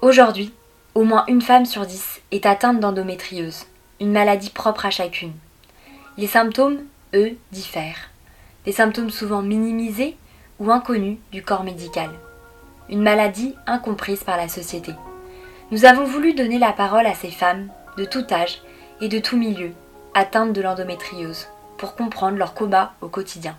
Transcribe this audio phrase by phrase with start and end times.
[0.00, 0.54] Aujourd'hui,
[0.94, 3.66] au moins une femme sur dix est atteinte d'endométriose,
[4.00, 5.32] une maladie propre à chacune.
[6.16, 6.78] Les symptômes,
[7.14, 8.10] eux, diffèrent.
[8.64, 10.16] Des symptômes souvent minimisés
[10.60, 12.10] ou inconnus du corps médical.
[12.88, 14.92] Une maladie incomprise par la société.
[15.72, 18.62] Nous avons voulu donner la parole à ces femmes, de tout âge
[19.00, 19.72] et de tout milieu,
[20.14, 23.56] atteintes de l'endométriose, pour comprendre leur combat au quotidien.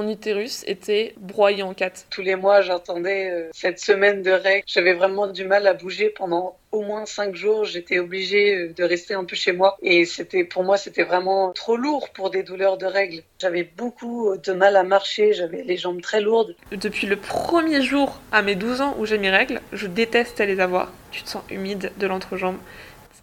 [0.00, 2.06] Mon utérus était broyé en quatre.
[2.08, 4.64] Tous les mois, j'attendais euh, cette semaine de règles.
[4.66, 7.66] J'avais vraiment du mal à bouger pendant au moins cinq jours.
[7.66, 9.76] J'étais obligée euh, de rester un peu chez moi.
[9.82, 13.22] Et c'était, pour moi, c'était vraiment trop lourd pour des douleurs de règles.
[13.38, 15.34] J'avais beaucoup de mal à marcher.
[15.34, 16.56] J'avais les jambes très lourdes.
[16.72, 20.60] Depuis le premier jour à mes 12 ans où j'ai mes règles, je déteste les
[20.60, 20.90] avoir.
[21.10, 22.56] Tu te sens humide de l'entrejambe.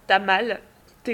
[0.05, 0.59] T'as mal,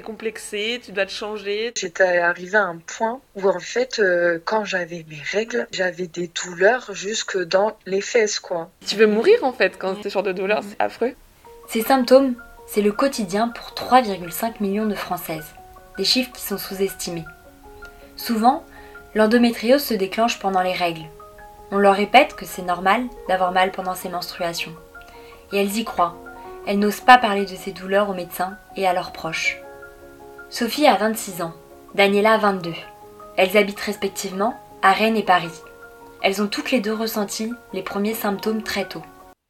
[0.02, 1.72] complexé, tu dois te changer.
[1.78, 6.30] J'étais arrivée à un point où en fait, euh, quand j'avais mes règles, j'avais des
[6.30, 8.70] douleurs jusque dans les fesses, quoi.
[8.86, 11.14] Tu veux mourir en fait quand es sur de douleurs, c'est affreux.
[11.68, 12.36] Ces symptômes,
[12.68, 15.54] c'est le quotidien pour 3,5 millions de Françaises.
[15.98, 17.26] Des chiffres qui sont sous-estimés.
[18.16, 18.66] Souvent,
[19.16, 21.06] l'endométriose se déclenche pendant les règles.
[21.72, 24.76] On leur répète que c'est normal d'avoir mal pendant ses menstruations.
[25.52, 26.16] Et elles y croient.
[26.68, 29.63] Elles n'osent pas parler de ces douleurs aux médecins et à leurs proches.
[30.54, 31.54] Sophie a 26 ans,
[31.96, 32.76] Daniela 22.
[33.38, 35.50] Elles habitent respectivement à Rennes et Paris.
[36.22, 39.02] Elles ont toutes les deux ressenti les premiers symptômes très tôt.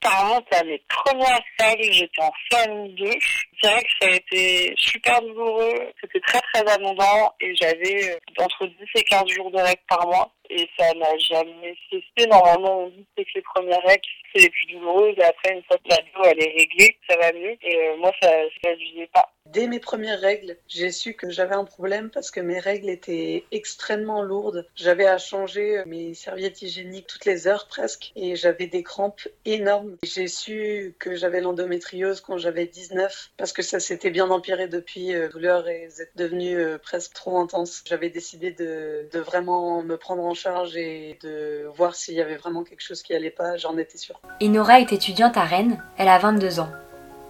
[0.02, 3.06] Ça remonte à mes premières règles, j'étais en famille 2.
[3.06, 8.42] Je dirais que ça a été super douloureux, c'était très très abondant et j'avais euh,
[8.42, 12.28] entre 10 et 15 jours de règles par mois et ça n'a jamais cessé.
[12.28, 15.78] Normalement, on dit que les premières règles, c'est les plus douloureuses et après, une fois
[15.78, 19.09] que la douleur elle est réglée, ça va mieux et euh, moi, ça ne réduisait
[19.14, 19.34] pas.
[19.46, 23.44] Dès mes premières règles, j'ai su que j'avais un problème parce que mes règles étaient
[23.52, 24.66] extrêmement lourdes.
[24.76, 29.98] J'avais à changer mes serviettes hygiéniques toutes les heures presque et j'avais des crampes énormes.
[30.02, 35.13] J'ai su que j'avais l'endométriose quand j'avais 19 parce que ça s'était bien empiré depuis.
[35.13, 37.84] Euh, douleur est devenue euh, presque trop intense.
[37.86, 40.43] J'avais décidé de, de, vraiment me prendre en charge
[40.76, 43.58] et de voir s'il y avait vraiment quelque chose qui allait pas.
[43.58, 44.20] J'en étais sûre.
[44.42, 45.84] Nora est étudiante à Rennes.
[45.98, 46.70] Elle a 22 ans.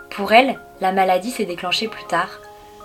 [0.09, 2.39] Pour elle, la maladie s'est déclenchée plus tard,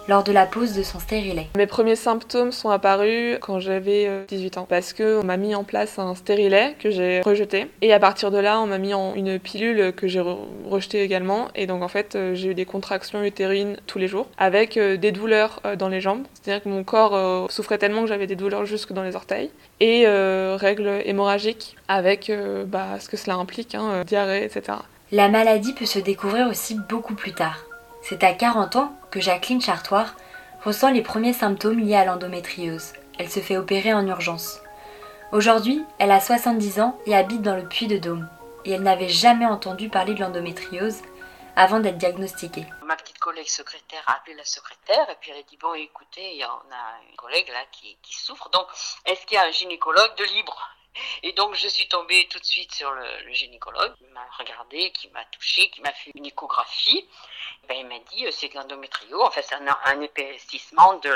[0.09, 1.47] lors de la pose de son stérilet.
[1.57, 5.65] Mes premiers symptômes sont apparus quand j'avais 18 euh, ans parce qu'on m'a mis en
[5.65, 9.15] place un stérilet que j'ai rejeté et à partir de là on m'a mis en
[9.15, 10.23] une pilule que j'ai
[10.69, 14.27] rejetée également et donc en fait euh, j'ai eu des contractions utérines tous les jours
[14.39, 18.27] avec euh, des douleurs dans les jambes, c'est-à-dire que mon corps souffrait tellement que j'avais
[18.27, 22.33] des douleurs jusque dans les orteils et règles hémorragiques avec
[22.67, 24.79] bah, ce que cela implique, hein, diarrhée, etc.
[25.13, 27.68] La maladie peut se découvrir aussi beaucoup plus tard.
[28.09, 30.15] C'est à 40 ans que Jacqueline Chartoir
[30.65, 32.95] ressent les premiers symptômes liés à l'endométriose.
[33.19, 34.63] Elle se fait opérer en urgence.
[35.31, 38.27] Aujourd'hui, elle a 70 ans et habite dans le Puy de Dôme.
[38.65, 41.03] Et elle n'avait jamais entendu parler de l'endométriose
[41.55, 42.65] avant d'être diagnostiquée.
[42.87, 46.43] Ma petite collègue secrétaire a appelé la secrétaire et puis elle a dit bon écoutez,
[46.45, 48.65] on a une collègue là qui, qui souffre, donc
[49.05, 50.57] est-ce qu'il y a un gynécologue de libre
[51.23, 55.09] et donc, je suis tombée tout de suite sur le, gynécologue qui m'a regardé, qui
[55.09, 57.07] m'a touché, qui m'a fait une échographie.
[57.69, 59.23] Ben, il m'a dit, euh, c'est de l'endométrio.
[59.23, 61.11] En fait, c'est un, un, épaississement de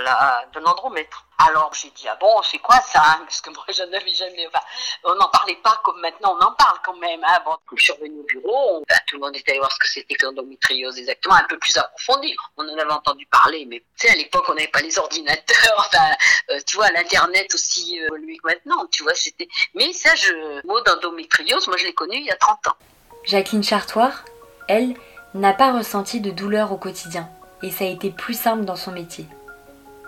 [0.58, 1.26] l'andromètre.
[1.48, 3.20] Alors j'ai dit ah bon c'est quoi ça hein?
[3.24, 4.64] parce que moi je n'avais jamais enfin
[5.04, 7.38] on n'en parlait pas comme maintenant on en parle quand même hein.
[7.44, 9.88] bon je suis revenue au bureau ben, tout le monde était allé voir ce que
[9.88, 14.06] c'était que l'endométriose exactement un peu plus approfondi on en avait entendu parler mais tu
[14.06, 15.90] sais à l'époque on n'avait pas les ordinateurs
[16.50, 20.64] euh, tu vois l'internet aussi euh, évolué que maintenant tu vois c'était mais ça je
[20.66, 22.76] mot d'endométriose moi je l'ai connu il y a 30 ans
[23.24, 24.24] Jacqueline Chartoir
[24.68, 24.94] elle
[25.34, 27.28] n'a pas ressenti de douleur au quotidien
[27.62, 29.26] et ça a été plus simple dans son métier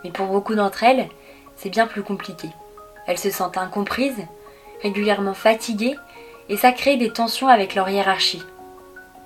[0.05, 1.09] mais pour beaucoup d'entre elles
[1.57, 2.49] c'est bien plus compliqué.
[3.07, 4.27] Elles se sentent incomprises,
[4.83, 5.97] régulièrement fatiguées,
[6.49, 8.43] et ça crée des tensions avec leur hiérarchie.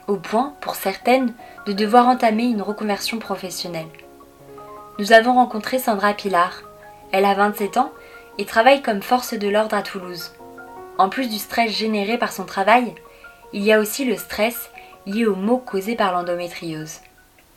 [0.07, 1.35] Au point, pour certaines,
[1.67, 3.89] de devoir entamer une reconversion professionnelle.
[4.99, 6.63] Nous avons rencontré Sandra Pilar.
[7.13, 7.93] Elle a 27 ans
[8.39, 10.33] et travaille comme force de l'ordre à Toulouse.
[10.97, 12.95] En plus du stress généré par son travail,
[13.53, 14.71] il y a aussi le stress
[15.07, 17.01] lié aux maux causés par l'endométriose.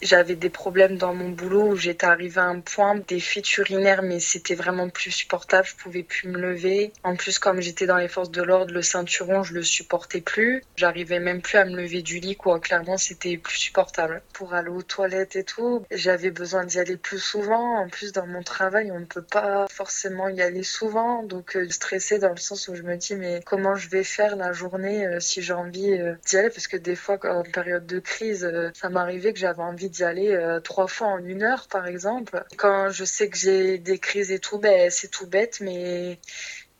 [0.01, 4.01] J'avais des problèmes dans mon boulot où j'étais arrivée à un point des fuites urinaires,
[4.01, 5.67] mais c'était vraiment plus supportable.
[5.67, 6.91] Je pouvais plus me lever.
[7.03, 10.63] En plus, comme j'étais dans les forces de l'ordre, le ceinturon, je le supportais plus.
[10.75, 12.59] J'arrivais même plus à me lever du lit, quoi.
[12.59, 14.23] Clairement, c'était plus supportable.
[14.33, 17.77] Pour aller aux toilettes et tout, j'avais besoin d'y aller plus souvent.
[17.77, 21.21] En plus, dans mon travail, on ne peut pas forcément y aller souvent.
[21.21, 24.35] Donc, euh, stressée dans le sens où je me dis, mais comment je vais faire
[24.35, 26.49] la journée euh, si j'ai envie euh, d'y aller?
[26.49, 30.31] Parce que des fois, en période de crise, ça m'arrivait que j'avais envie d'y aller
[30.31, 32.43] euh, trois fois en une heure, par exemple.
[32.57, 36.19] Quand je sais que j'ai des crises et tout, ben, c'est tout bête, mais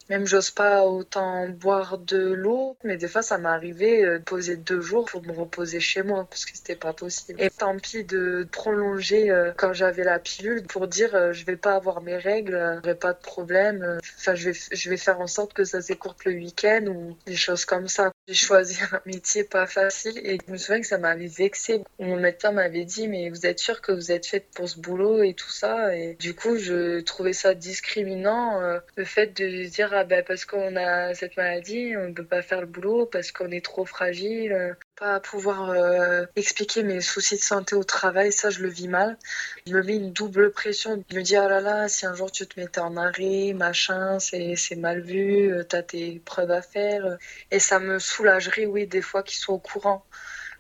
[0.10, 4.58] Même j'ose pas autant boire de l'eau, mais des fois ça m'est arrivé de poser
[4.58, 7.42] deux jours pour me reposer chez moi parce que c'était pas possible.
[7.42, 12.02] Et tant pis de prolonger quand j'avais la pilule pour dire je vais pas avoir
[12.02, 14.00] mes règles, j'aurai pas de problème.
[14.18, 17.38] Enfin je vais je vais faire en sorte que ça s'écourte le week-end ou des
[17.38, 18.12] choses comme ça.
[18.32, 21.84] J'ai choisi un métier pas facile et je me souviens que ça m'avait vexé.
[22.00, 25.22] Mon médecin m'avait dit mais vous êtes sûr que vous êtes faite pour ce boulot
[25.22, 25.94] et tout ça?
[25.98, 30.46] Et du coup je trouvais ça discriminant euh, le fait de dire ah ben parce
[30.46, 33.84] qu'on a cette maladie on ne peut pas faire le boulot parce qu'on est trop
[33.84, 38.88] fragile pas pouvoir euh, expliquer mes soucis de santé au travail, ça je le vis
[38.88, 39.18] mal.
[39.66, 41.04] Je me mets une double pression.
[41.10, 44.20] Je me dis, oh là là, si un jour tu te mettais en arrêt, machin,
[44.20, 47.18] c'est, mal vu, euh, t'as tes preuves à faire.
[47.50, 50.06] Et ça me soulagerait, oui, des fois qu'ils soient au courant.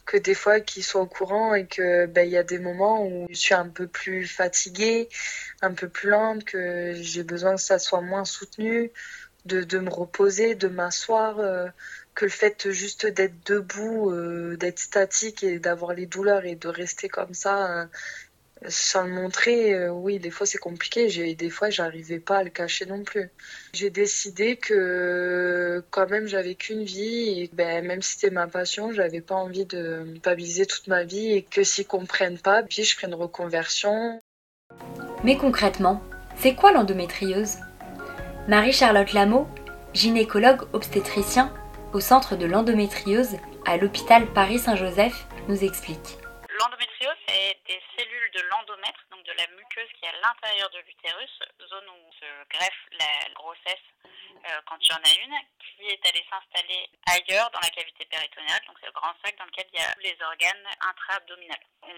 [0.05, 3.27] Que des fois qu'ils soient au courant et que ben y a des moments où
[3.29, 5.07] je suis un peu plus fatiguée,
[5.61, 8.91] un peu plus lente, que j'ai besoin que ça soit moins soutenu,
[9.45, 11.39] de, de me reposer, de m'asseoir.
[11.39, 11.67] Euh,
[12.13, 16.67] que le fait juste d'être debout, euh, d'être statique et d'avoir les douleurs et de
[16.67, 17.85] rester comme ça euh,
[18.67, 21.09] sans le montrer, oui, des fois c'est compliqué.
[21.09, 23.29] J'ai des fois j'arrivais pas à le cacher non plus.
[23.73, 28.91] J'ai décidé que quand même j'avais qu'une vie et ben même si c'était ma passion,
[28.91, 32.83] j'avais pas envie de me pabiliser toute ma vie et que s'ils comprennent pas, puis
[32.83, 34.21] je ferai une reconversion.
[35.23, 36.03] Mais concrètement,
[36.38, 37.57] c'est quoi l'endométriose?
[38.47, 39.45] Marie-Charlotte Lameau,
[39.93, 41.53] gynécologue obstétricien,
[41.93, 43.38] au centre de l'endométriose
[43.69, 45.13] à l'hôpital Paris-Saint-Joseph,
[45.47, 46.17] nous explique.
[46.49, 50.79] L'endométriose, c'est des cellules de l'endomètre, donc de la muqueuse qui est à l'intérieur de
[50.89, 51.29] l'utérus,
[51.69, 53.88] zone où se greffe la grossesse
[54.49, 58.05] euh, quand il y en a une, qui est allée s'installer ailleurs dans la cavité
[58.09, 61.61] péritonéale, donc c'est le grand sac dans lequel il y a tous les organes intra-abdominaux.
[61.85, 61.93] On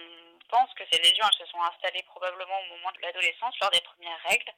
[0.51, 3.81] pense que ces lésions elles se sont installées probablement au moment de l'adolescence, lors des
[3.81, 4.51] premières règles,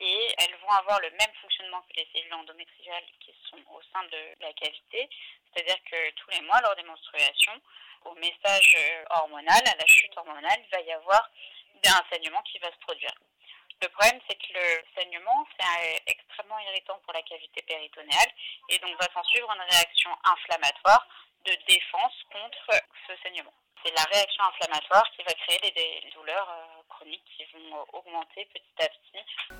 [0.00, 4.02] et elles vont avoir le même fonctionnement que les cellules endométriales qui sont au sein
[4.04, 5.08] de la cavité,
[5.52, 7.60] c'est-à-dire que tous les mois, lors des menstruations,
[8.04, 11.30] au message euh, hormonal, à la chute hormonale, il va y avoir
[11.84, 13.14] un saignement qui va se produire.
[13.82, 18.30] Le problème, c'est que le saignement, c'est extrêmement irritant pour la cavité péritonéale
[18.68, 21.06] et donc va s'en suivre une réaction inflammatoire
[21.44, 23.52] de défense contre ce saignement.
[23.84, 28.86] C'est la réaction inflammatoire qui va créer des, douleurs euh, euh.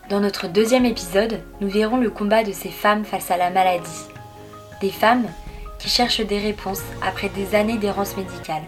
[0.08, 4.06] Dans notre deuxième épisode, nous verrons le combat de ces femmes face à la maladie.
[4.80, 5.26] Des femmes
[5.78, 8.62] qui cherchent des réponses après des années d'errance médicale.